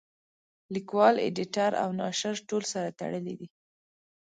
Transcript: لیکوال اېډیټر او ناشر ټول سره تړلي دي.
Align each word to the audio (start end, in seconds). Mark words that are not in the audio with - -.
لیکوال 0.73 1.15
اېډیټر 1.25 1.71
او 1.83 1.89
ناشر 1.99 2.35
ټول 2.49 2.63
سره 2.73 2.95
تړلي 2.99 3.33
دي. 3.39 3.47